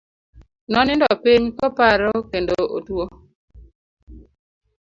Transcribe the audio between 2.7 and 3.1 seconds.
otuo.